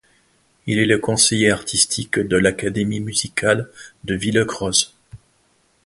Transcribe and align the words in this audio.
Il 0.65 0.79
est 0.79 0.87
le 0.87 0.97
conseiller 0.97 1.51
artistique 1.51 2.17
de 2.17 2.35
l’Académie 2.35 3.01
musicale 3.01 3.69
de 4.03 4.15
Villecroze. 4.15 4.95